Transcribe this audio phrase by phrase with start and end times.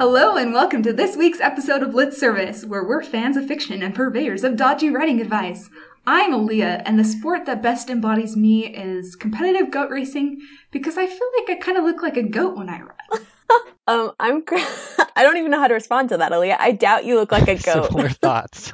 [0.00, 3.82] Hello and welcome to this week's episode of Lit Service, where we're fans of fiction
[3.82, 5.68] and purveyors of dodgy writing advice.
[6.06, 11.06] I'm Aaliyah, and the sport that best embodies me is competitive goat racing because I
[11.06, 13.26] feel like I kind of look like a goat when I run.
[13.88, 14.42] Um, I'm.
[14.42, 14.54] Cr-
[15.16, 16.56] I don't even know how to respond to that, Aaliyah.
[16.60, 17.88] I doubt you look like a goat.
[17.88, 18.72] Similar thoughts.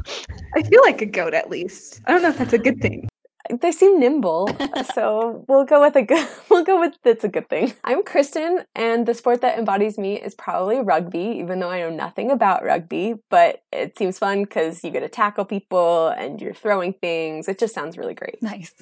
[0.54, 2.03] I feel like a goat at least.
[2.07, 3.08] I don't know if that's a good thing.
[3.50, 4.49] They seem nimble,
[4.95, 6.27] so we'll go with a good.
[6.49, 7.75] We'll go with it's a good thing.
[7.85, 11.90] I'm Kristen, and the sport that embodies me is probably rugby, even though I know
[11.90, 13.14] nothing about rugby.
[13.29, 17.49] But it seems fun because you get to tackle people and you're throwing things.
[17.49, 18.43] It just sounds really great.
[18.43, 18.75] Nice.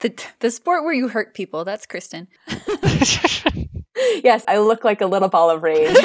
[0.00, 2.28] The the sport where you hurt people, that's Kristen.
[4.22, 5.96] yes, I look like a little ball of rage.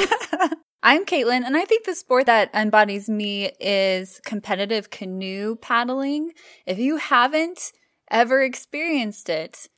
[0.82, 6.32] I'm Caitlin, and I think the sport that embodies me is competitive canoe paddling.
[6.64, 7.72] If you haven't
[8.10, 9.68] ever experienced it,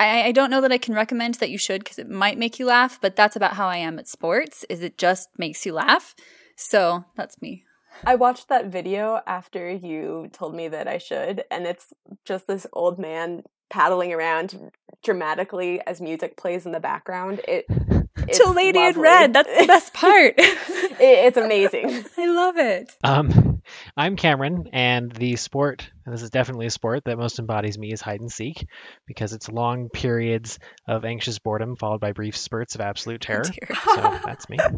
[0.00, 2.58] I, I don't know that I can recommend that you should because it might make
[2.58, 5.72] you laugh, but that's about how I am at sports, is it just makes you
[5.72, 6.14] laugh.
[6.56, 7.64] So that's me.
[8.04, 11.92] I watched that video after you told me that I should, and it's
[12.24, 14.70] just this old man paddling around
[15.02, 17.40] dramatically as music plays in the background.
[17.48, 17.66] It
[18.18, 18.98] it's To Lady in.
[19.00, 20.34] Red, that's the best part.
[20.38, 20.58] It-
[21.00, 22.04] it's amazing.
[22.18, 22.96] I love it.
[23.04, 23.57] um,
[23.96, 27.92] I'm Cameron, and the sport, and this is definitely a sport that most embodies me,
[27.92, 28.66] is hide and seek,
[29.06, 33.44] because it's long periods of anxious boredom followed by brief spurts of absolute terror.
[33.44, 33.76] dear.
[33.94, 34.58] so that's me.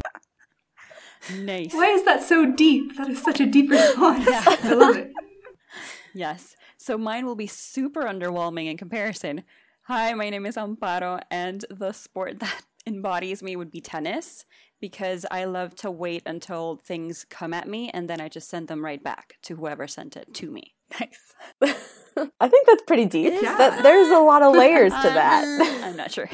[1.35, 1.73] Nice.
[1.73, 2.97] Why is that so deep?
[2.97, 4.25] That is such a deep response.
[4.27, 5.11] I love it.
[6.13, 6.55] Yes.
[6.77, 9.43] So mine will be super underwhelming in comparison.
[9.83, 14.45] Hi, my name is Amparo, and the sport that embodies me would be tennis
[14.79, 18.67] because I love to wait until things come at me and then I just send
[18.67, 20.73] them right back to whoever sent it to me.
[20.99, 21.33] Nice.
[22.41, 23.31] I think that's pretty deep.
[23.41, 23.57] Yeah.
[23.57, 25.45] That, there's a lot of layers to that.
[25.85, 26.29] I'm not sure.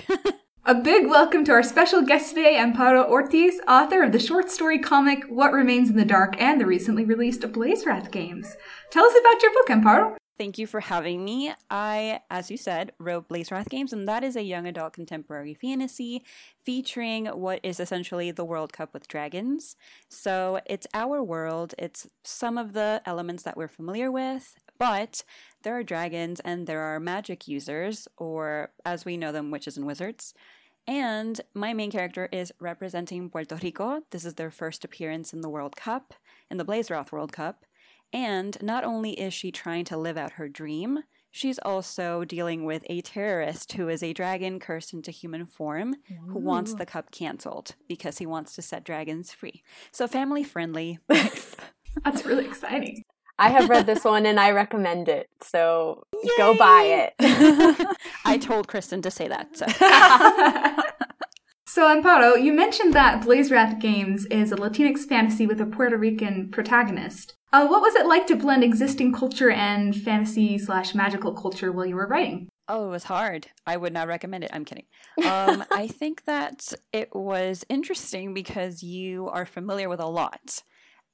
[0.65, 4.79] A big welcome to our special guest today, Amparo Ortiz, author of the short story
[4.79, 8.57] comic What Remains in the Dark and the recently released Blazewrath games.
[8.91, 10.17] Tell us about your book, Amparo.
[10.37, 11.51] Thank you for having me.
[11.71, 16.23] I, as you said, wrote Blazewrath Games, and that is a young adult contemporary fantasy
[16.63, 19.75] featuring what is essentially the World Cup with dragons.
[20.09, 25.23] So it's our world, it's some of the elements that we're familiar with, but
[25.63, 29.87] there are dragons and there are magic users, or as we know them, witches and
[29.87, 30.35] wizards.
[30.87, 34.03] And my main character is representing Puerto Rico.
[34.11, 36.13] This is their first appearance in the World Cup,
[36.51, 37.65] in the Blazewrath World Cup.
[38.13, 40.99] And not only is she trying to live out her dream,
[41.31, 45.95] she's also dealing with a terrorist who is a dragon cursed into human form
[46.27, 49.63] who wants the cup canceled because he wants to set dragons free.
[49.91, 50.99] So family friendly.
[51.09, 53.03] That's really exciting.
[53.39, 55.29] I have read this one and I recommend it.
[55.41, 56.03] So
[56.37, 57.97] go buy it.
[58.25, 59.55] I told Kristen to say that.
[59.55, 59.65] So.
[61.69, 66.49] So, Amparo, you mentioned that Blazewrath Games is a Latinx fantasy with a Puerto Rican
[66.49, 67.36] protagonist.
[67.53, 71.85] Uh, what was it like to blend existing culture and fantasy slash magical culture while
[71.85, 72.49] you were writing?
[72.67, 73.47] Oh, it was hard.
[73.65, 74.51] I would not recommend it.
[74.53, 74.85] I'm kidding.
[75.25, 80.61] Um, I think that it was interesting because you are familiar with a lot.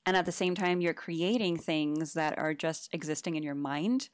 [0.07, 4.09] And at the same time, you're creating things that are just existing in your mind.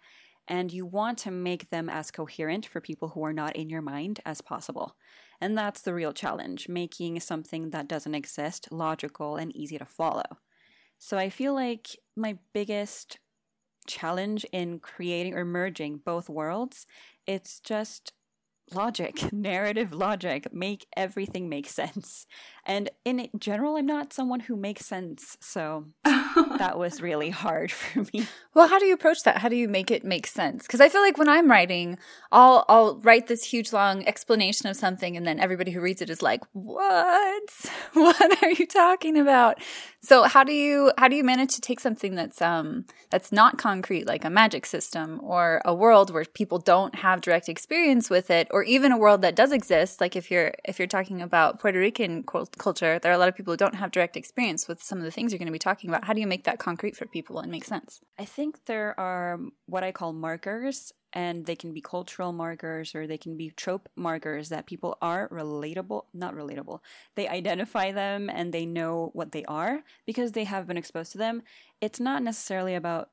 [0.47, 3.81] And you want to make them as coherent for people who are not in your
[3.81, 4.95] mind as possible.
[5.39, 10.23] And that's the real challenge making something that doesn't exist logical and easy to follow.
[10.99, 13.17] So I feel like my biggest
[13.87, 16.85] challenge in creating or merging both worlds
[17.25, 18.13] it's just
[18.71, 22.27] logic narrative logic make everything make sense
[22.65, 25.85] and in general i'm not someone who makes sense so
[26.59, 29.37] that was really hard for me Well, how do you approach that?
[29.37, 30.63] How do you make it make sense?
[30.63, 31.97] Because I feel like when I'm writing,
[32.31, 36.09] I'll I'll write this huge long explanation of something, and then everybody who reads it
[36.09, 37.49] is like, "What?
[37.93, 39.59] What are you talking about?"
[40.01, 43.57] So how do you how do you manage to take something that's um that's not
[43.57, 48.31] concrete, like a magic system or a world where people don't have direct experience with
[48.31, 51.59] it, or even a world that does exist, like if you're if you're talking about
[51.59, 54.81] Puerto Rican culture, there are a lot of people who don't have direct experience with
[54.81, 56.05] some of the things you're going to be talking about.
[56.05, 57.99] How do you make that concrete for people and make sense?
[58.17, 63.07] I think there are what I call markers, and they can be cultural markers or
[63.07, 66.79] they can be trope markers that people are relatable, not relatable.
[67.15, 71.17] They identify them and they know what they are because they have been exposed to
[71.17, 71.41] them.
[71.81, 73.09] It's not necessarily about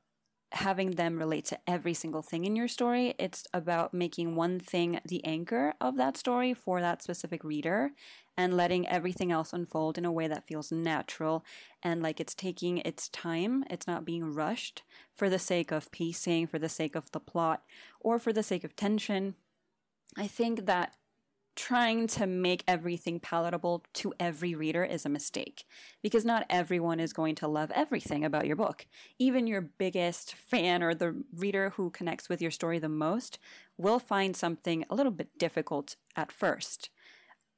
[0.53, 3.13] having them relate to every single thing in your story.
[3.19, 7.91] It's about making one thing the anchor of that story for that specific reader
[8.37, 11.43] and letting everything else unfold in a way that feels natural
[11.83, 13.65] and like it's taking its time.
[13.69, 14.83] It's not being rushed
[15.13, 17.63] for the sake of pacing, for the sake of the plot,
[17.99, 19.35] or for the sake of tension.
[20.15, 20.93] I think that
[21.57, 25.65] trying to make everything palatable to every reader is a mistake
[26.03, 28.85] because not everyone is going to love everything about your book.
[29.17, 33.39] Even your biggest fan or the reader who connects with your story the most
[33.75, 36.91] will find something a little bit difficult at first.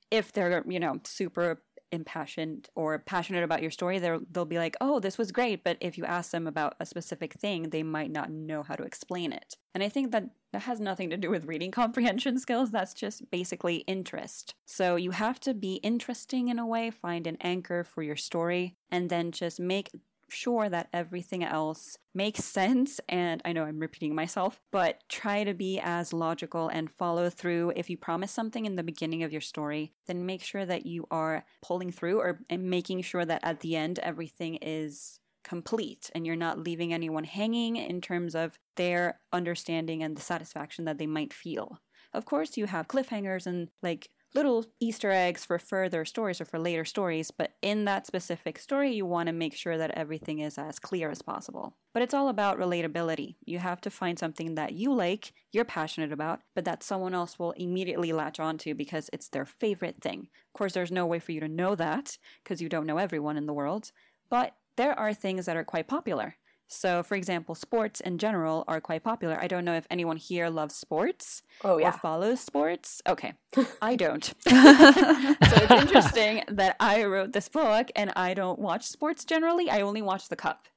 [0.10, 1.62] If they're, you know, super
[1.92, 5.78] impassioned or passionate about your story, they'll they'll be like, "Oh, this was great," but
[5.82, 9.32] if you ask them about a specific thing, they might not know how to explain
[9.32, 9.58] it.
[9.74, 13.30] And I think that that has nothing to do with reading comprehension skills, that's just
[13.32, 14.56] basically interest.
[14.66, 18.76] So you have to be interesting in a way, find an anchor for your story,
[18.92, 19.92] and then just make
[20.32, 23.00] sure that everything else makes sense.
[23.08, 27.74] And I know I'm repeating myself, but try to be as logical and follow through.
[27.76, 31.06] If you promise something in the beginning of your story, then make sure that you
[31.12, 36.26] are pulling through or and making sure that at the end everything is complete and
[36.26, 41.08] you're not leaving anyone hanging in terms of their understanding and the satisfaction that they
[41.08, 41.80] might feel.
[42.14, 46.60] Of course, you have cliffhangers and like little Easter eggs for further stories or for
[46.60, 50.58] later stories, but in that specific story, you want to make sure that everything is
[50.58, 51.76] as clear as possible.
[51.94, 53.36] But it's all about relatability.
[53.46, 57.40] You have to find something that you like, you're passionate about, but that someone else
[57.40, 60.30] will immediately latch onto because it's their favorite thing.
[60.54, 63.38] Of course, there's no way for you to know that because you don't know everyone
[63.38, 63.92] in the world,
[64.30, 66.36] but there are things that are quite popular.
[66.72, 69.40] So, for example, sports in general are quite popular.
[69.42, 71.92] I don't know if anyone here loves sports Oh or yeah.
[71.92, 73.02] follows sports.
[73.08, 73.34] Okay,
[73.82, 74.24] I don't.
[74.24, 79.68] so it's interesting that I wrote this book and I don't watch sports generally.
[79.68, 80.68] I only watch the Cup,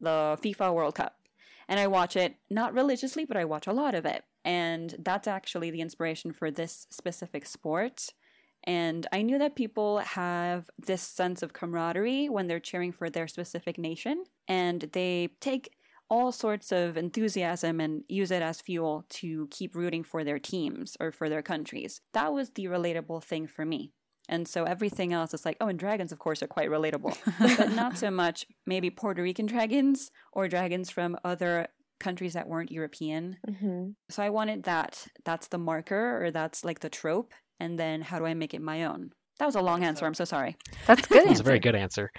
[0.00, 1.16] the FIFA World Cup.
[1.68, 4.22] And I watch it not religiously, but I watch a lot of it.
[4.44, 8.10] And that's actually the inspiration for this specific sport.
[8.64, 13.26] And I knew that people have this sense of camaraderie when they're cheering for their
[13.28, 15.74] specific nation, and they take
[16.08, 20.96] all sorts of enthusiasm and use it as fuel to keep rooting for their teams
[21.00, 22.02] or for their countries.
[22.12, 23.92] That was the relatable thing for me.
[24.28, 27.16] And so everything else is like, oh, and dragons, of course, are quite relatable,
[27.56, 31.68] but not so much maybe Puerto Rican dragons or dragons from other
[31.98, 33.38] countries that weren't European.
[33.58, 35.06] hmm So I wanted that.
[35.24, 37.32] That's the marker, or that's like the trope.
[37.62, 39.12] And then how do I make it my own?
[39.38, 40.04] That was a long answer.
[40.04, 40.56] I'm so sorry.
[40.86, 41.28] That's good.
[41.28, 42.10] That's a very good answer,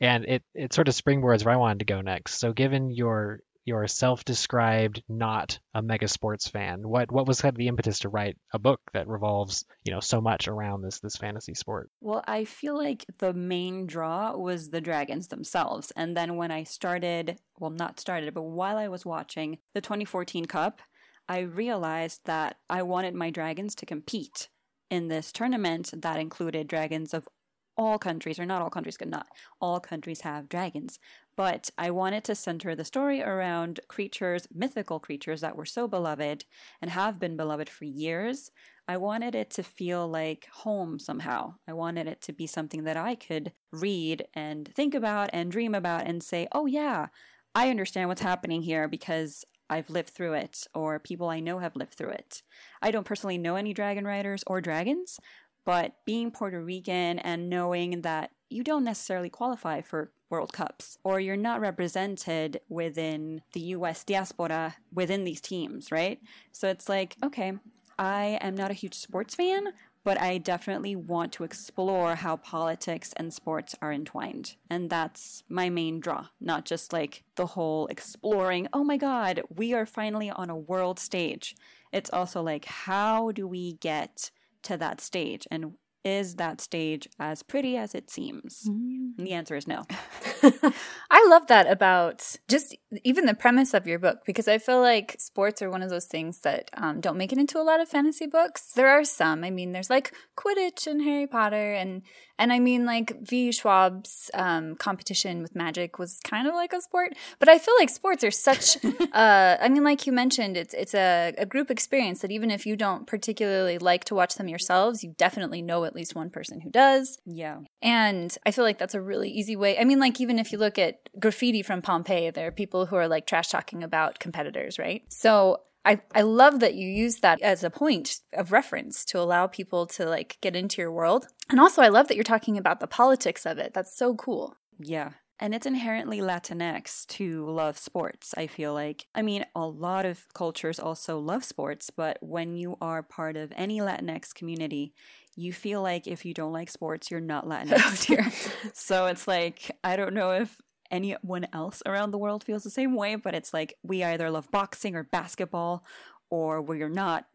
[0.00, 2.40] and it it sort of springboards where I wanted to go next.
[2.40, 7.58] So, given your your self-described not a mega sports fan, what what was kind of
[7.58, 11.16] the impetus to write a book that revolves you know so much around this this
[11.16, 11.90] fantasy sport?
[12.00, 15.92] Well, I feel like the main draw was the dragons themselves.
[15.94, 20.46] And then when I started, well, not started, but while I was watching the 2014
[20.46, 20.80] Cup,
[21.28, 24.48] I realized that I wanted my dragons to compete
[24.90, 27.28] in this tournament that included dragons of
[27.76, 29.28] all countries, or not all countries, not
[29.60, 30.98] all countries have dragons.
[31.36, 36.44] But I wanted to center the story around creatures, mythical creatures that were so beloved
[36.82, 38.50] and have been beloved for years.
[38.88, 41.54] I wanted it to feel like home somehow.
[41.68, 45.74] I wanted it to be something that I could read and think about and dream
[45.74, 47.06] about and say, oh, yeah,
[47.54, 51.76] I understand what's happening here because I've lived through it, or people I know have
[51.76, 52.42] lived through it.
[52.82, 55.18] I don't personally know any dragon riders or dragons,
[55.64, 61.20] but being Puerto Rican and knowing that you don't necessarily qualify for World Cups or
[61.20, 66.20] you're not represented within the US diaspora within these teams, right?
[66.52, 67.52] So it's like, okay,
[67.98, 69.68] I am not a huge sports fan,
[70.04, 74.56] but I definitely want to explore how politics and sports are entwined.
[74.70, 79.74] And that's my main draw, not just like the whole exploring, oh my God, we
[79.74, 81.56] are finally on a world stage.
[81.92, 84.30] It's also like, how do we get
[84.62, 85.46] to that stage?
[85.50, 85.74] And
[86.04, 88.64] is that stage as pretty as it seems?
[88.68, 89.18] Mm.
[89.18, 89.84] And the answer is no.
[91.10, 95.16] I love that about just even the premise of your book because I feel like
[95.18, 97.88] sports are one of those things that um, don't make it into a lot of
[97.88, 98.72] fantasy books.
[98.72, 99.42] There are some.
[99.42, 102.02] I mean, there's like Quidditch and Harry Potter, and
[102.38, 103.50] and I mean like V.
[103.50, 107.14] Schwab's um, competition with magic was kind of like a sport.
[107.38, 108.76] But I feel like sports are such.
[108.84, 112.66] uh, I mean, like you mentioned, it's it's a, a group experience that even if
[112.66, 116.60] you don't particularly like to watch them yourselves, you definitely know at least one person
[116.60, 117.18] who does.
[117.24, 117.60] Yeah.
[117.80, 119.78] And I feel like that's a really easy way.
[119.78, 122.96] I mean, like, even if you look at graffiti from Pompeii, there are people who
[122.96, 125.04] are like trash talking about competitors, right?
[125.08, 129.46] So I, I love that you use that as a point of reference to allow
[129.46, 131.28] people to like get into your world.
[131.48, 133.72] And also, I love that you're talking about the politics of it.
[133.74, 134.56] That's so cool.
[134.78, 135.12] Yeah.
[135.40, 139.06] And it's inherently Latinx to love sports, I feel like.
[139.14, 143.52] I mean, a lot of cultures also love sports, but when you are part of
[143.54, 144.92] any Latinx community,
[145.38, 148.18] you feel like if you don't like sports, you're not Latinx.
[148.18, 152.70] Oh, so it's like, I don't know if anyone else around the world feels the
[152.70, 155.84] same way, but it's like we either love boxing or basketball
[156.28, 157.26] or we're not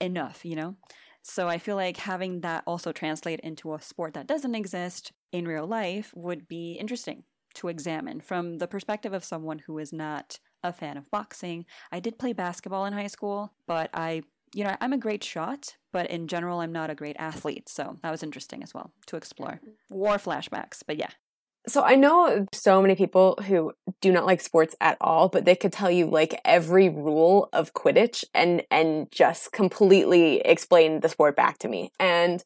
[0.00, 0.74] enough, you know?
[1.22, 5.46] So I feel like having that also translate into a sport that doesn't exist in
[5.46, 7.24] real life would be interesting
[7.54, 11.64] to examine from the perspective of someone who is not a fan of boxing.
[11.92, 14.22] I did play basketball in high school, but I,
[14.54, 17.68] you know, I'm a great shot, but in general, I'm not a great athlete.
[17.68, 19.60] So that was interesting as well to explore.
[19.88, 21.10] War flashbacks, but yeah.
[21.68, 25.56] So I know so many people who do not like sports at all, but they
[25.56, 31.34] could tell you like every rule of Quidditch and and just completely explain the sport
[31.34, 31.90] back to me.
[31.98, 32.44] And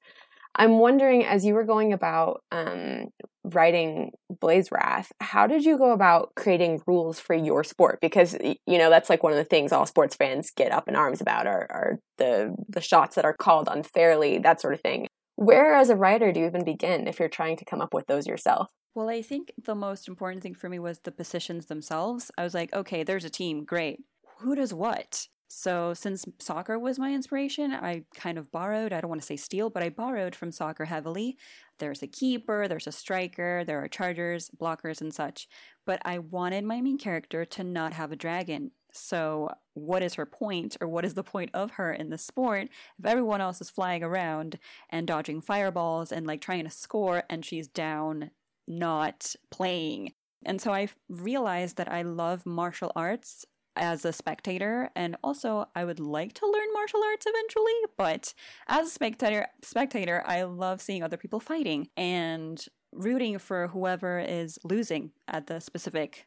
[0.55, 3.07] I'm wondering, as you were going about um,
[3.45, 8.01] writing Blazewrath, how did you go about creating rules for your sport?
[8.01, 10.97] Because you know that's like one of the things all sports fans get up in
[10.97, 15.07] arms about are, are the the shots that are called unfairly, that sort of thing.
[15.37, 18.07] Where, as a writer, do you even begin if you're trying to come up with
[18.07, 18.69] those yourself?
[18.95, 22.31] Well, I think the most important thing for me was the positions themselves.
[22.37, 24.01] I was like, okay, there's a team, great.
[24.41, 25.29] Who does what?
[25.53, 29.37] So, since soccer was my inspiration, I kind of borrowed, I don't want to say
[29.37, 31.37] steal, but I borrowed from soccer heavily.
[31.81, 35.49] There's a keeper, there's a striker, there are chargers, blockers, and such.
[35.85, 38.71] But I wanted my main character to not have a dragon.
[38.93, 42.69] So, what is her point, or what is the point of her in the sport
[43.01, 44.57] if everyone else is flying around
[44.89, 48.31] and dodging fireballs and like trying to score and she's down,
[48.69, 50.13] not playing?
[50.47, 53.45] And so I realized that I love martial arts
[53.81, 58.35] as a spectator and also I would like to learn martial arts eventually but
[58.69, 64.59] as a spectator spectator I love seeing other people fighting and rooting for whoever is
[64.65, 66.27] losing at the specific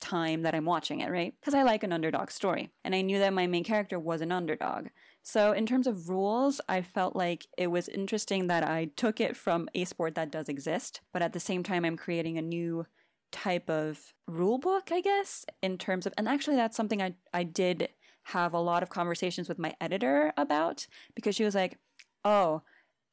[0.00, 1.34] time that I'm watching it, right?
[1.40, 2.70] Because I like an underdog story.
[2.84, 4.88] And I knew that my main character was an underdog.
[5.22, 9.36] So, in terms of rules, I felt like it was interesting that I took it
[9.36, 12.86] from a sport that does exist, but at the same time, I'm creating a new
[13.32, 17.42] type of rule book, I guess, in terms of, and actually, that's something I, I
[17.42, 17.88] did
[18.28, 21.78] have a lot of conversations with my editor about because she was like,
[22.24, 22.62] oh,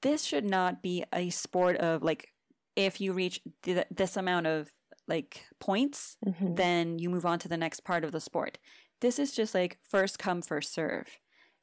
[0.01, 2.29] this should not be a sport of like,
[2.75, 4.69] if you reach th- this amount of
[5.07, 6.55] like points, mm-hmm.
[6.55, 8.57] then you move on to the next part of the sport.
[9.01, 11.07] This is just like first come, first serve.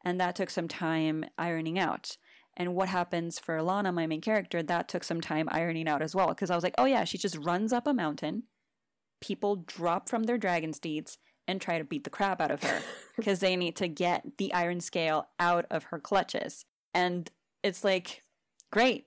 [0.04, 2.16] And that took some time ironing out.
[2.58, 6.14] And what happens for Lana, my main character, that took some time ironing out as
[6.14, 6.28] well.
[6.28, 8.42] Because I was like, oh yeah, she just runs up a mountain.
[9.20, 12.82] People drop from their dragon steeds and try to beat the crap out of her
[13.16, 16.64] because they need to get the iron scale out of her clutches.
[16.92, 17.30] And
[17.62, 18.24] it's like,
[18.72, 19.06] great.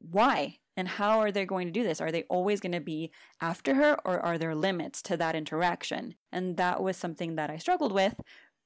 [0.00, 0.58] Why?
[0.74, 2.00] And how are they going to do this?
[2.00, 3.10] Are they always going to be
[3.40, 6.14] after her or are there limits to that interaction?
[6.32, 8.14] And that was something that I struggled with,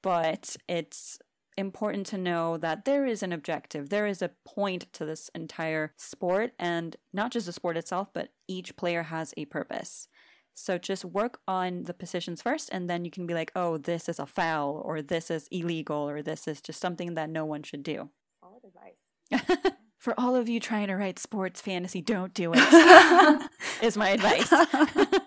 [0.03, 1.19] but it's
[1.57, 5.93] important to know that there is an objective, there is a point to this entire
[5.97, 10.09] sport, and not just the sport itself, but each player has a purpose.
[10.55, 14.09] So just work on the positions first, and then you can be like, oh, this
[14.09, 17.63] is a foul, or this is illegal, or this is just something that no one
[17.63, 18.09] should do.
[18.41, 19.73] Solid advice.
[19.99, 23.51] For all of you trying to write sports fantasy, don't do it,
[23.83, 24.53] is my advice.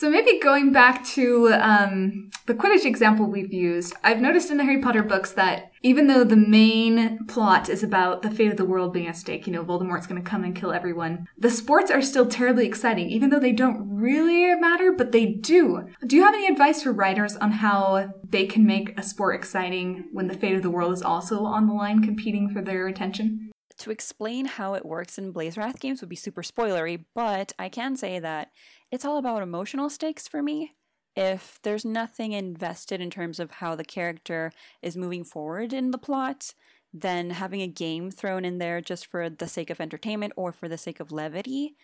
[0.00, 4.64] So maybe going back to um, the Quidditch example we've used, I've noticed in the
[4.64, 8.64] Harry Potter books that even though the main plot is about the fate of the
[8.64, 11.90] world being at stake, you know, Voldemort's going to come and kill everyone, the sports
[11.90, 15.86] are still terribly exciting, even though they don't really matter, but they do.
[16.06, 20.08] Do you have any advice for writers on how they can make a sport exciting
[20.12, 23.49] when the fate of the world is also on the line competing for their attention?
[23.80, 27.96] To explain how it works in Blazewrath games would be super spoilery, but I can
[27.96, 28.50] say that
[28.92, 30.72] it's all about emotional stakes for me.
[31.16, 35.98] If there's nothing invested in terms of how the character is moving forward in the
[35.98, 36.52] plot,
[36.92, 40.68] then having a game thrown in there just for the sake of entertainment or for
[40.68, 41.74] the sake of levity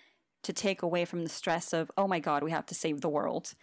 [0.43, 3.09] to take away from the stress of, oh my god, we have to save the
[3.09, 3.55] world,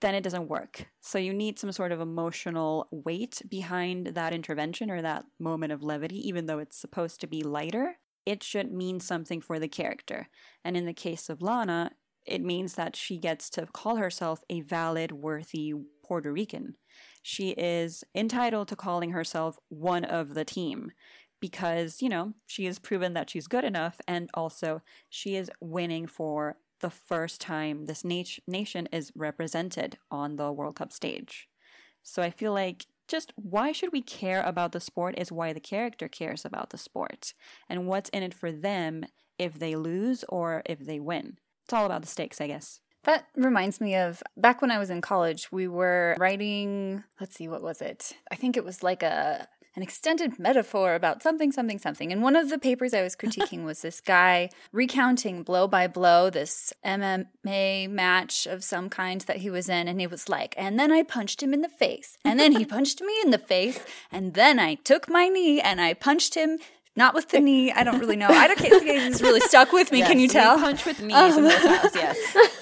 [0.00, 0.86] then it doesn't work.
[1.00, 5.82] So you need some sort of emotional weight behind that intervention or that moment of
[5.82, 7.96] levity, even though it's supposed to be lighter.
[8.26, 10.28] It should mean something for the character.
[10.64, 11.92] And in the case of Lana,
[12.26, 16.76] it means that she gets to call herself a valid, worthy Puerto Rican.
[17.22, 20.92] She is entitled to calling herself one of the team
[21.40, 26.06] because, you know, she has proven that she's good enough and also she is winning
[26.06, 31.48] for the first time this nat- nation is represented on the World Cup stage.
[32.02, 35.60] So I feel like just why should we care about the sport is why the
[35.60, 37.34] character cares about the sport
[37.68, 39.04] and what's in it for them
[39.38, 41.38] if they lose or if they win.
[41.64, 42.80] It's all about the stakes, I guess.
[43.04, 47.48] That reminds me of back when I was in college, we were writing, let's see,
[47.48, 48.12] what was it?
[48.30, 52.12] I think it was like a an extended metaphor about something, something, something.
[52.12, 56.30] And one of the papers I was critiquing was this guy recounting blow by blow
[56.30, 59.88] this MMA match of some kind that he was in.
[59.88, 62.18] And he was like, and then I punched him in the face.
[62.24, 63.80] And then he punched me in the face.
[64.10, 66.58] And then I took my knee and I punched him
[66.96, 67.70] not with the knee.
[67.72, 68.28] I don't really know.
[68.28, 69.98] I don't think it's really stuck with me.
[70.00, 70.58] Yes, Can you tell?
[70.58, 72.59] punch with knees in this house, um, yes.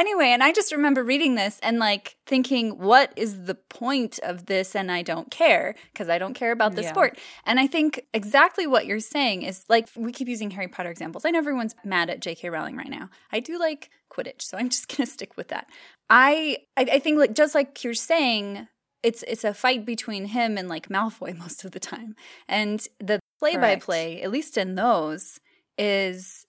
[0.00, 4.46] Anyway, and I just remember reading this and like thinking, what is the point of
[4.46, 4.74] this?
[4.74, 6.88] And I don't care because I don't care about the Yeah.
[6.88, 7.18] sport.
[7.44, 11.26] And I think exactly what you're saying is like, we keep using Harry Potter examples.
[11.26, 12.48] I know everyone's mad at J.K.
[12.48, 13.10] Rowling right now.
[13.30, 15.68] I do like Quidditch, so I'm just going to stick with that.
[16.08, 18.68] I, I, I think like just like you're saying,
[19.02, 22.14] it's it's a fight between him and like Malfoy most of the time.
[22.48, 25.40] And the play by play, at least in those,
[25.76, 26.46] is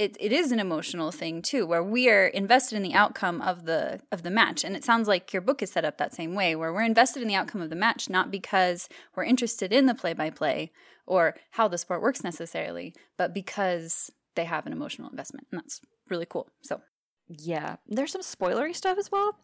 [0.00, 3.66] it, it is an emotional thing too where we are invested in the outcome of
[3.66, 4.64] the of the match.
[4.64, 7.20] And it sounds like your book is set up that same way where we're invested
[7.20, 10.72] in the outcome of the match not because we're interested in the play by play
[11.06, 15.46] or how the sport works necessarily but because they have an emotional investment.
[15.50, 16.48] And that's really cool.
[16.62, 16.80] So.
[17.28, 19.36] Yeah, there's some spoilery stuff as well.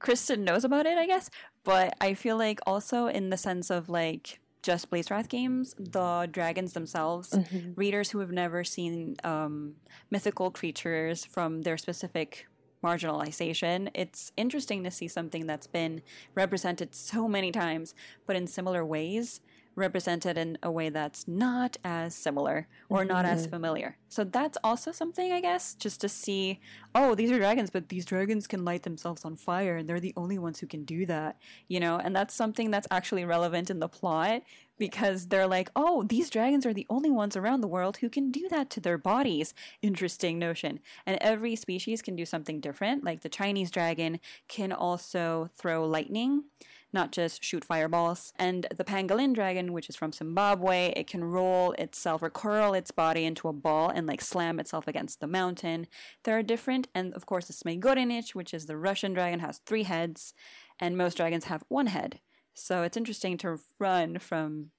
[0.00, 1.30] Kristen knows about it, I guess,
[1.64, 6.72] but I feel like also in the sense of like just Blazewrath games, the dragons
[6.72, 7.36] themselves,
[7.76, 9.74] readers who have never seen um,
[10.10, 12.46] mythical creatures from their specific
[12.84, 16.02] marginalization, it's interesting to see something that's been
[16.34, 17.94] represented so many times,
[18.26, 19.40] but in similar ways,
[19.74, 23.50] represented in a way that's not as similar or not as mm-hmm.
[23.50, 23.96] familiar.
[24.08, 26.60] So that's also something, I guess, just to see,
[26.94, 30.12] oh, these are dragons, but these dragons can light themselves on fire and they're the
[30.16, 31.38] only ones who can do that,
[31.68, 31.96] you know?
[31.96, 34.42] And that's something that's actually relevant in the plot
[34.78, 38.30] because they're like, oh, these dragons are the only ones around the world who can
[38.30, 39.54] do that to their bodies.
[39.80, 40.80] Interesting notion.
[41.06, 43.04] And every species can do something different.
[43.04, 46.44] Like the Chinese dragon can also throw lightning
[46.92, 48.32] not just shoot fireballs.
[48.38, 52.90] And the pangolin dragon, which is from Zimbabwe, it can roll itself or curl its
[52.90, 55.86] body into a ball and like slam itself against the mountain.
[56.24, 59.60] There are different, and of course, the Zmey Gorynych, which is the Russian dragon, has
[59.64, 60.34] three heads,
[60.78, 62.20] and most dragons have one head.
[62.54, 64.70] So it's interesting to run from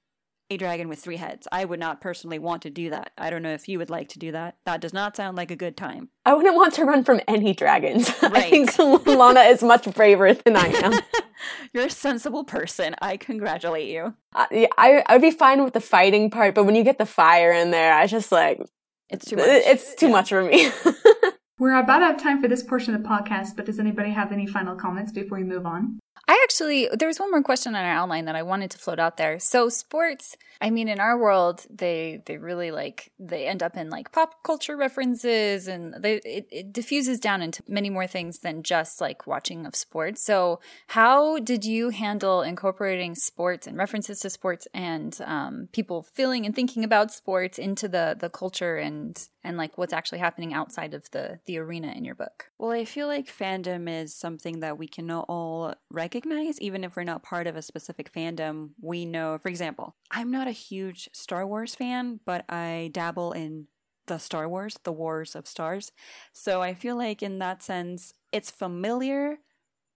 [0.49, 1.47] a dragon with three heads.
[1.51, 3.11] I would not personally want to do that.
[3.17, 4.57] I don't know if you would like to do that.
[4.65, 6.09] That does not sound like a good time.
[6.25, 8.09] I wouldn't want to run from any dragons.
[8.21, 10.93] I think Lana is much braver than I am.
[11.73, 12.95] You're a sensible person.
[13.01, 14.13] I congratulate you.
[14.35, 16.97] Uh, yeah, I, I would be fine with the fighting part, but when you get
[16.97, 18.61] the fire in there, I just like
[19.09, 19.45] It's too much.
[19.47, 20.69] it's too much for me.
[21.59, 24.31] We're about out of time for this portion of the podcast, but does anybody have
[24.31, 25.99] any final comments before we move on?
[26.25, 28.97] I actually, there was one more question on our outline that I wanted to float
[28.97, 29.39] out there.
[29.39, 33.89] So sports, I mean, in our world, they they really like they end up in
[33.89, 38.63] like pop culture references, and they it, it diffuses down into many more things than
[38.63, 40.23] just like watching of sports.
[40.23, 46.45] So, how did you handle incorporating sports and references to sports and um, people feeling
[46.45, 50.93] and thinking about sports into the the culture and and like what's actually happening outside
[50.93, 52.49] of the the arena in your book?
[52.57, 57.03] Well, I feel like fandom is something that we can all recognize, even if we're
[57.03, 58.71] not part of a specific fandom.
[58.81, 63.67] We know, for example, I'm not a huge Star Wars fan, but I dabble in
[64.07, 65.91] the Star Wars, the Wars of Stars.
[66.33, 69.37] So I feel like in that sense, it's familiar,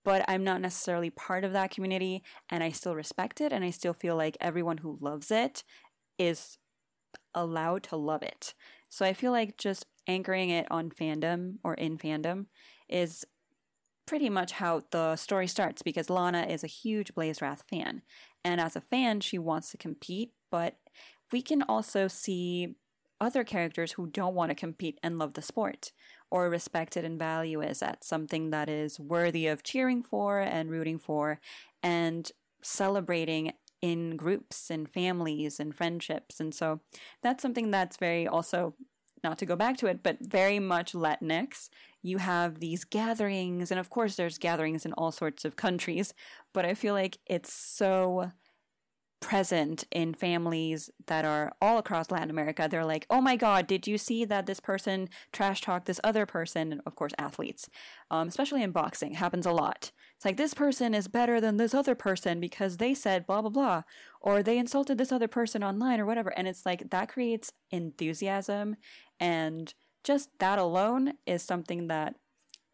[0.05, 3.69] but I'm not necessarily part of that community, and I still respect it, and I
[3.71, 5.63] still feel like everyone who loves it
[6.17, 6.57] is
[7.33, 8.53] allowed to love it.
[8.89, 12.45] So I feel like just anchoring it on fandom or in fandom
[12.89, 13.25] is
[14.05, 18.01] pretty much how the story starts because Lana is a huge Blazewrath fan.
[18.43, 20.77] And as a fan, she wants to compete, but
[21.31, 22.75] we can also see
[23.19, 25.91] other characters who don't want to compete and love the sport
[26.29, 30.69] or respect it and value it as something that is worthy of cheering for and
[30.69, 31.39] rooting for
[31.83, 36.39] and celebrating in groups and families and friendships.
[36.39, 36.81] And so
[37.21, 38.75] that's something that's very also
[39.23, 41.69] not to go back to it, but very much Latinx.
[42.03, 46.13] You have these gatherings, and of course, there's gatherings in all sorts of countries,
[46.53, 48.31] but I feel like it's so
[49.19, 52.67] present in families that are all across Latin America.
[52.69, 56.25] They're like, oh my God, did you see that this person trash talked this other
[56.25, 56.71] person?
[56.71, 57.67] And of course, athletes,
[58.11, 59.91] um, especially in boxing, happens a lot.
[60.17, 63.51] It's like, this person is better than this other person because they said blah, blah,
[63.51, 63.83] blah,
[64.19, 66.33] or they insulted this other person online or whatever.
[66.35, 68.77] And it's like, that creates enthusiasm.
[69.19, 72.15] And just that alone is something that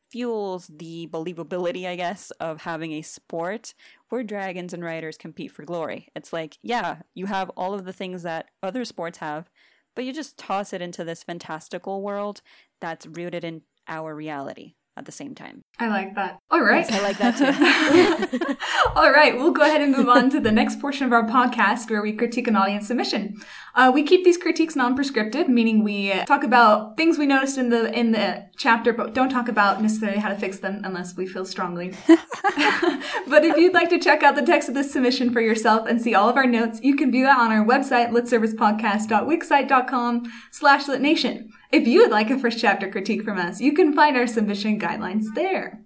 [0.10, 3.74] fuels the believability, I guess, of having a sport
[4.10, 6.08] where dragons and riders compete for glory.
[6.16, 9.50] It's like, yeah, you have all of the things that other sports have,
[9.96, 12.42] but you just toss it into this fantastical world
[12.80, 14.76] that's rooted in our reality.
[14.96, 15.64] At the same time.
[15.80, 16.40] I like that.
[16.52, 16.86] All right.
[16.88, 18.56] Yes, I like that too.
[18.96, 21.90] All right, we'll go ahead and move on to the next portion of our podcast
[21.90, 23.36] where we critique an audience submission.
[23.76, 27.92] Uh, we keep these critiques non-prescriptive, meaning we talk about things we noticed in the
[27.98, 31.46] in the chapter, but don't talk about necessarily how to fix them unless we feel
[31.46, 31.92] strongly.
[32.08, 36.00] but if you'd like to check out the text of this submission for yourself and
[36.00, 41.50] see all of our notes, you can view that on our website, litservicepodcast.wixsite.com slash litnation.
[41.74, 44.80] If you would like a first chapter critique from us, you can find our submission
[44.80, 45.82] guidelines there.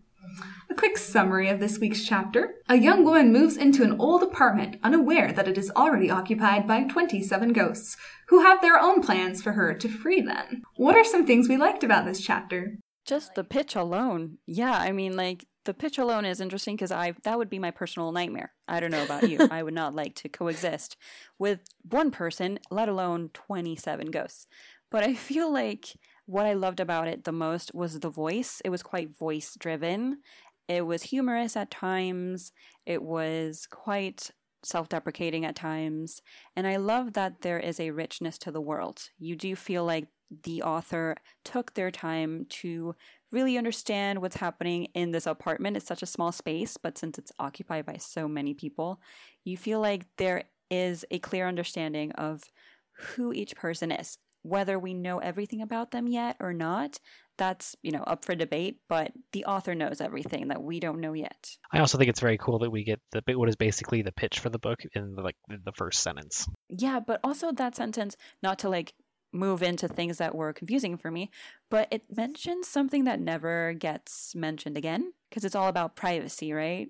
[0.70, 2.56] A quick summary of this week's chapter.
[2.68, 6.84] A young woman moves into an old apartment, unaware that it is already occupied by
[6.84, 7.96] 27 ghosts,
[8.28, 10.62] who have their own plans for her to free them.
[10.76, 12.80] What are some things we liked about this chapter?
[13.06, 14.40] Just the pitch alone.
[14.46, 17.72] Yeah, I mean, like, the pitch alone is interesting because I that would be my
[17.72, 18.54] personal nightmare.
[18.70, 19.48] I don't know about you.
[19.52, 20.96] I would not like to coexist
[21.38, 24.48] with one person, let alone 27 ghosts.
[24.92, 28.62] But I feel like what I loved about it the most was the voice.
[28.66, 30.20] It was quite voice driven.
[30.68, 32.52] It was humorous at times.
[32.86, 34.32] It was quite
[34.64, 36.22] self deprecating at times.
[36.56, 39.10] And I love that there is a richness to the world.
[39.18, 40.08] You do feel like
[40.44, 42.96] the author took their time to
[43.32, 45.78] really understand what's happening in this apartment.
[45.78, 49.00] It's such a small space, but since it's occupied by so many people,
[49.46, 52.44] you feel like there is a clear understanding of
[52.92, 54.18] who each person is.
[54.48, 57.00] Whether we know everything about them yet or not,
[57.38, 61.14] that's, you know, up for debate, but the author knows everything that we don't know
[61.14, 61.58] yet.
[61.72, 64.40] I also think it's very cool that we get the what is basically the pitch
[64.40, 66.48] for the book in the, like the first sentence.
[66.70, 68.94] Yeah, but also that sentence, not to like
[69.34, 71.30] move into things that were confusing for me,
[71.70, 76.90] but it mentions something that never gets mentioned again because it's all about privacy, right?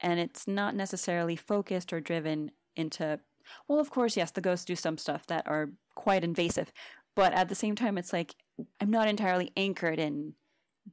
[0.00, 3.18] And it's not necessarily focused or driven into,
[3.66, 6.72] well, of course, yes, the ghosts do some stuff that are quite invasive,
[7.14, 8.34] but at the same time, it's like
[8.80, 10.32] I'm not entirely anchored in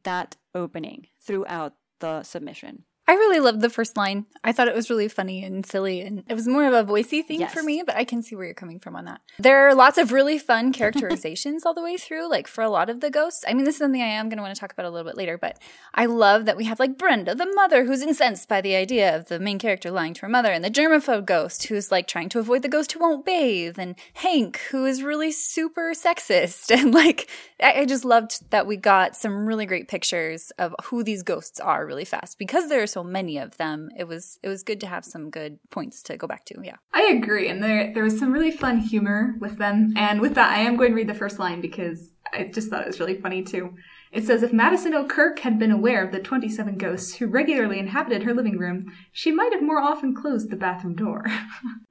[0.04, 2.84] that opening throughout the submission.
[3.10, 4.26] I really loved the first line.
[4.43, 7.26] I thought it was really funny and silly, and it was more of a voicey
[7.26, 7.54] thing Yes.
[7.54, 9.22] for me, but I can see where you're coming from on that.
[9.39, 12.89] There are lots of really fun characterizations all the way through, like for a lot
[12.89, 13.46] of the ghosts.
[13.48, 15.08] I mean, this is something I am going to want to talk about a little
[15.10, 15.58] bit later, but
[15.93, 19.28] I love that we have like Brenda, the mother, who's incensed by the idea of
[19.30, 22.39] the main character lying to her mother, and the germaphobe ghost, who's like trying to
[22.39, 26.72] avoid the ghost who won't bathe, and Hank, who is really super sexist.
[26.78, 27.30] And like,
[27.62, 31.60] I, I just loved that we got some really great pictures of who these ghosts
[31.60, 33.90] are really fast because there are so many of them.
[33.96, 36.56] It was it was good to have some good points to go back to.
[36.64, 36.78] Yeah.
[36.94, 39.94] I agree, and there there was some really fun humor with them.
[39.96, 42.82] And with that, I am going to read the first line because I just thought
[42.82, 43.76] it was really funny too.
[44.12, 48.24] It says, If Madison O'Kirk had been aware of the 27 ghosts who regularly inhabited
[48.24, 51.26] her living room, she might have more often closed the bathroom door.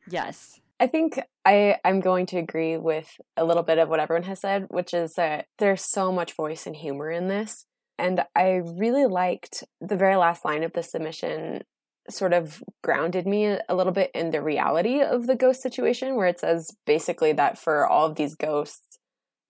[0.09, 0.61] Yes.
[0.79, 4.39] I think I, I'm going to agree with a little bit of what everyone has
[4.41, 7.67] said, which is that there's so much voice and humor in this.
[7.99, 11.63] And I really liked the very last line of the submission
[12.09, 16.29] sort of grounded me a little bit in the reality of the ghost situation, where
[16.29, 18.99] it says basically that for all of these ghosts,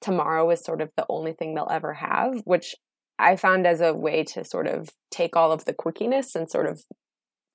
[0.01, 2.75] tomorrow is sort of the only thing they'll ever have, which
[3.19, 6.67] I found as a way to sort of take all of the quirkiness and sort
[6.67, 6.83] of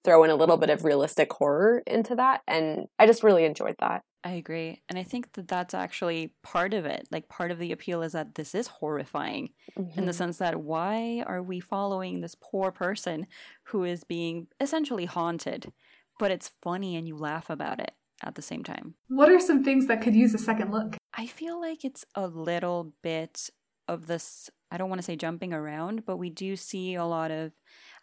[0.04, 2.42] throw in a little bit of realistic horror into that.
[2.48, 4.02] And I just really enjoyed that.
[4.24, 4.82] I agree.
[4.88, 7.08] And I think that that's actually part of it.
[7.12, 9.50] Like, part of the appeal is that this is horrifying
[9.96, 10.16] in the Mhm.
[10.16, 13.26] sense that why are we following this poor person
[13.66, 15.74] who is being essentially haunted?
[16.20, 18.96] But it's funny and you laugh about it at the same time.
[19.08, 20.96] what are some things that could use a second look?
[21.16, 23.50] I feel like it's a little bit
[23.88, 24.50] of this.
[24.70, 27.54] I don't want to say jumping around, but we do see a lot of.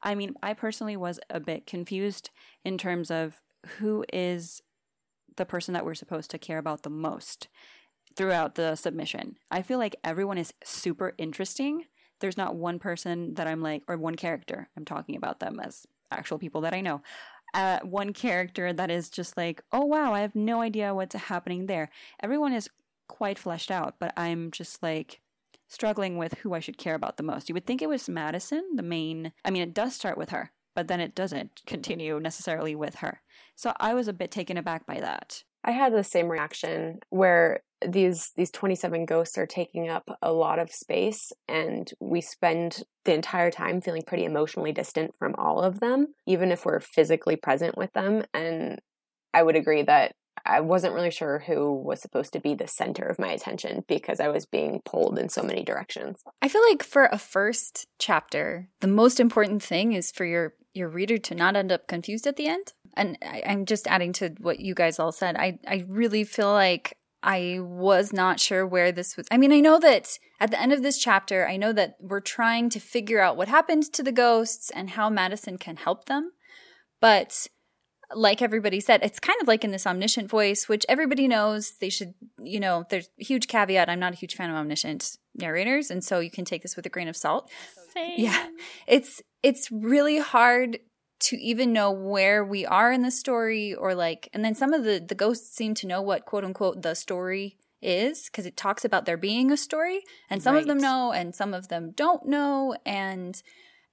[0.03, 2.29] I mean, I personally was a bit confused
[2.65, 3.41] in terms of
[3.79, 4.61] who is
[5.39, 7.49] the person that we're supposed to care about the most
[8.17, 9.37] throughout the submission.
[9.51, 11.85] I feel like everyone is super interesting.
[12.21, 14.69] There's not one person that I'm like, or one character.
[14.77, 17.01] I'm talking about them as actual people that I know.
[17.55, 21.67] Uh, one character that is just like, oh wow, I have no idea what's happening
[21.67, 21.91] there.
[22.23, 22.69] Everyone is
[23.09, 25.21] quite fleshed out, but I'm just like
[25.69, 27.49] struggling with who I should care about the most.
[27.49, 29.33] You would think it was Madison, the main.
[29.45, 33.21] I mean, it does start with her, but then it doesn't continue necessarily with her.
[33.57, 35.43] So I was a bit taken aback by that.
[35.65, 40.61] I had the same reaction where these these 27 ghosts are taking up a lot
[40.61, 45.81] of space and we spend the entire time feeling pretty emotionally distant from all of
[45.81, 48.81] them even if we're physically present with them and
[49.35, 53.05] I would agree that I wasn't really sure who was supposed to be the center
[53.05, 56.23] of my attention because I was being pulled in so many directions.
[56.43, 60.89] I feel like for a first chapter, the most important thing is for your your
[60.89, 62.73] reader to not end up confused at the end.
[62.95, 65.37] And I, I'm just adding to what you guys all said.
[65.37, 69.27] I I really feel like I was not sure where this was.
[69.31, 72.21] I mean, I know that at the end of this chapter, I know that we're
[72.21, 76.33] trying to figure out what happened to the ghosts and how Madison can help them.
[77.01, 77.49] But
[78.15, 81.91] like everybody said, it's kind of like in this omniscient voice, which everybody knows they
[81.91, 83.89] should, you know, there's a huge caveat.
[83.89, 86.87] I'm not a huge fan of omniscient narrators, and so you can take this with
[86.87, 87.51] a grain of salt.
[87.93, 88.15] Same.
[88.17, 88.49] Yeah.
[88.87, 90.79] It's it's really hard
[91.21, 94.85] to even know where we are in the story or like and then some of
[94.85, 98.85] the the ghosts seem to know what quote unquote the story is because it talks
[98.85, 102.27] about there being a story and some of them know and some of them don't
[102.27, 103.43] know and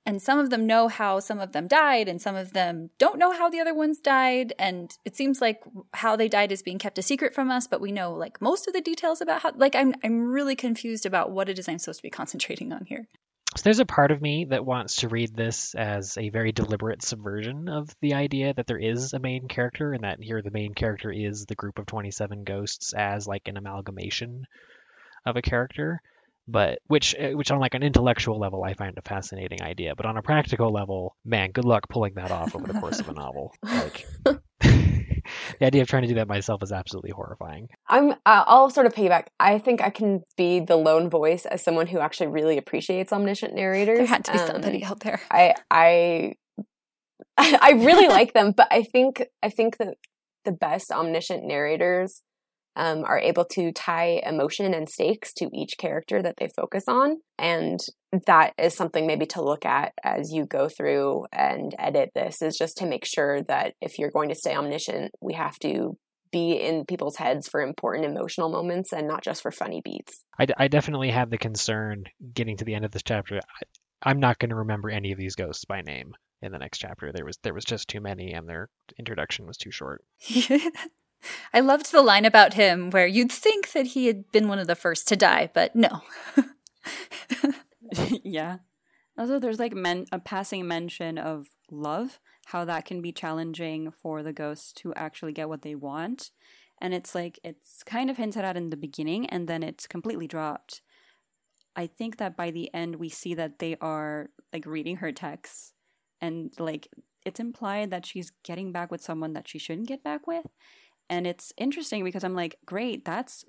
[0.06, 3.18] and some of them know how some of them died and some of them don't
[3.18, 4.54] know how the other ones died.
[4.60, 5.62] And it seems like
[5.94, 8.68] how they died is being kept a secret from us but we know like most
[8.68, 11.80] of the details about how like i'm i'm really confused about what it is i'm
[11.80, 13.08] supposed to be concentrating on here.
[13.56, 17.02] So there's a part of me that wants to read this as a very deliberate
[17.02, 20.74] subversion of the idea that there is a main character and that here the main
[20.74, 24.46] character is the group of 27 ghosts as like an amalgamation
[25.26, 26.02] of a character
[26.47, 30.05] but which uh, which on like an intellectual level I find a fascinating idea but
[30.05, 33.13] on a practical level man good luck pulling that off over the course of a
[33.13, 34.05] novel like
[35.60, 38.12] the idea of trying to do that myself is absolutely horrifying I'm.
[38.12, 39.27] Uh, I'll sort of piggyback.
[39.39, 43.53] I think I can be the lone voice as someone who actually really appreciates omniscient
[43.53, 43.97] narrators.
[43.97, 46.36] there had to be Um, somebody out there I I
[47.38, 49.95] I really like them, but I think I think that
[50.45, 52.21] the best omniscient narrators
[52.75, 57.17] um, are able to tie emotion and stakes to each character that they focus on,
[57.38, 57.79] and
[58.25, 62.41] that is something maybe to look at as you go through and edit this.
[62.41, 65.97] Is just to make sure that if you're going to stay omniscient, we have to
[66.31, 70.23] be in people's heads for important emotional moments and not just for funny beats.
[70.38, 73.38] I, d- I definitely have the concern getting to the end of this chapter.
[73.38, 76.79] I, I'm not going to remember any of these ghosts by name in the next
[76.79, 77.11] chapter.
[77.13, 80.03] There was there was just too many, and their introduction was too short.
[81.54, 84.67] I loved the line about him where you'd think that he had been one of
[84.67, 86.01] the first to die, but no.
[88.23, 88.58] yeah.
[89.17, 94.21] Also, there's like men a passing mention of love, how that can be challenging for
[94.21, 96.32] the ghosts to actually get what they want,
[96.82, 100.28] and it's like it's kind of hinted at in the beginning, and then it's completely
[100.28, 100.82] dropped.
[101.75, 105.73] I think that by the end we see that they are like reading her texts,
[106.19, 106.89] and like
[107.25, 110.45] it's implied that she's getting back with someone that she shouldn't get back with,
[111.10, 113.46] and it's interesting because I'm like, great, that's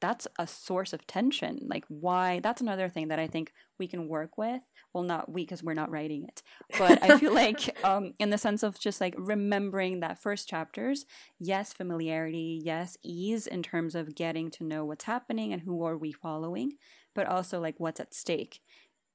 [0.00, 1.60] that's a source of tension.
[1.62, 2.40] Like, why?
[2.40, 4.60] That's another thing that I think we can work with.
[4.92, 6.42] Well, not we, because we're not writing it.
[6.78, 11.06] But I feel like, um, in the sense of just like remembering that first chapters,
[11.38, 15.96] yes, familiarity, yes, ease in terms of getting to know what's happening and who are
[15.96, 16.72] we following,
[17.14, 18.60] but also like what's at stake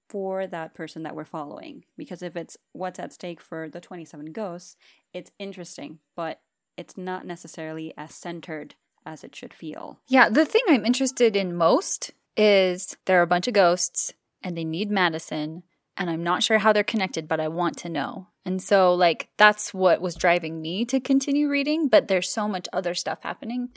[0.10, 1.86] for that person that we're following.
[1.98, 4.76] Because if it's what's at stake for the 27 ghosts,
[5.14, 6.42] it's interesting, but
[6.80, 10.00] it's not necessarily as centered as it should feel.
[10.08, 14.58] Yeah, the thing I'm interested in most is there are a bunch of ghosts and
[14.58, 15.64] they need Madison,
[15.98, 18.28] and I'm not sure how they're connected, but I want to know.
[18.46, 22.70] And so, like, that's what was driving me to continue reading, but there's so much
[22.72, 23.70] other stuff happening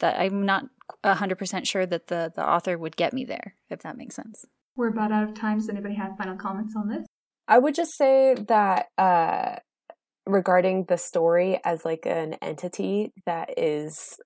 [0.00, 0.64] that I'm not
[1.04, 4.44] 100% sure that the, the author would get me there, if that makes sense.
[4.74, 5.58] We're about out of time.
[5.58, 7.06] Does anybody have final comments on this?
[7.46, 9.56] I would just say that uh,
[10.26, 14.18] regarding the story as like an entity that is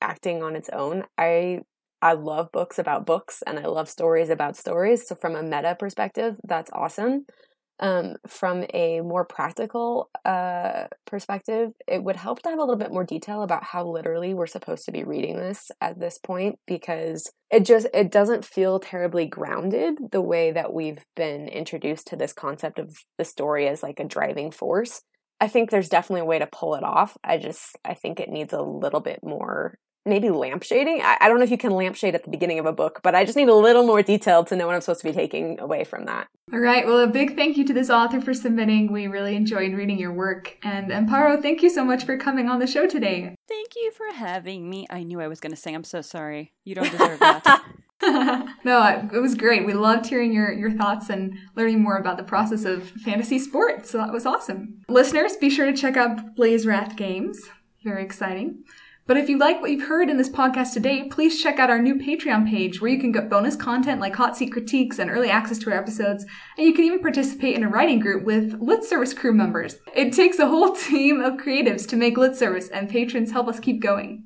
[0.00, 1.60] acting on its own, I
[2.02, 5.06] I love books about books and I love stories about stories.
[5.06, 7.26] So from a meta perspective, that's awesome.
[7.80, 12.92] Um, from a more practical uh, perspective, it would help to have a little bit
[12.92, 17.28] more detail about how literally we're supposed to be reading this at this point because
[17.50, 22.32] it just it doesn't feel terribly grounded the way that we've been introduced to this
[22.32, 25.02] concept of the story as like a driving force.
[25.42, 27.18] I think there's definitely a way to pull it off.
[27.24, 29.76] I just I think it needs a little bit more
[30.06, 31.00] maybe lampshading.
[31.00, 33.16] I, I don't know if you can lampshade at the beginning of a book, but
[33.16, 35.58] I just need a little more detail to know what I'm supposed to be taking
[35.58, 36.28] away from that.
[36.52, 36.86] All right.
[36.86, 38.92] Well, a big thank you to this author for submitting.
[38.92, 40.58] We really enjoyed reading your work.
[40.62, 43.34] And um, Amparo, thank you so much for coming on the show today.
[43.48, 44.86] Thank you for having me.
[44.90, 46.52] I knew I was going to say I'm so sorry.
[46.64, 47.64] You don't deserve that.
[48.64, 49.64] no, it was great.
[49.64, 53.90] We loved hearing your, your thoughts and learning more about the process of fantasy sports.
[53.90, 54.80] So that was awesome.
[54.88, 57.40] Listeners, be sure to check out Blazewrath Games.
[57.84, 58.62] Very exciting.
[59.06, 61.82] But if you like what you've heard in this podcast today, please check out our
[61.82, 65.28] new Patreon page where you can get bonus content like hot seat critiques and early
[65.28, 66.24] access to our episodes,
[66.56, 69.76] and you can even participate in a writing group with Lit Service crew members.
[69.94, 73.58] It takes a whole team of creatives to make Lit Service, and patrons help us
[73.58, 74.24] keep going.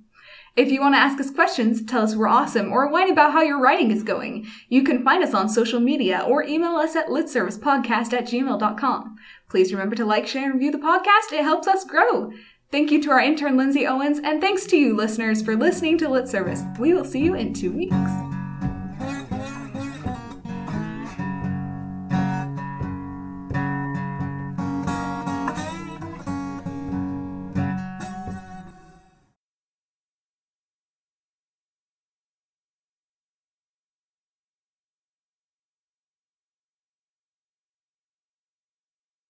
[0.56, 3.42] If you want to ask us questions, tell us we're awesome, or whine about how
[3.42, 7.08] your writing is going, you can find us on social media or email us at
[7.08, 9.16] litservicepodcast at gmail.com.
[9.50, 11.32] Please remember to like, share, and review the podcast.
[11.32, 12.32] It helps us grow.
[12.72, 16.08] Thank you to our intern, Lindsay Owens, and thanks to you, listeners, for listening to
[16.08, 16.62] Lit Service.
[16.78, 18.35] We will see you in two weeks.